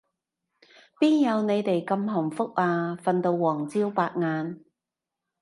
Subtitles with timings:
[0.99, 4.65] 邊有你哋咁幸福啊，瞓到黃朝白晏